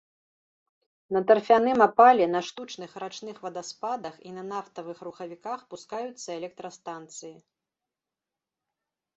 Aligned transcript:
На 1.17 1.19
тарфяным 1.31 1.79
апале, 1.87 2.25
на 2.35 2.41
штучных 2.47 2.91
рачных 3.03 3.43
вадаспадах 3.47 4.17
і 4.29 4.33
на 4.39 4.43
нафтавых 4.51 4.97
рухавіках 5.09 5.59
пускаюцца 5.75 6.27
электрастанцыі. 6.41 7.35